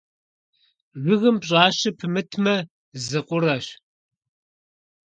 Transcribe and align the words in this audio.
Жыгым 1.03 1.35
пщӀащэ 1.41 1.89
пымытмэ, 1.97 2.55
зы 3.05 3.19
къурэщ. 3.27 3.65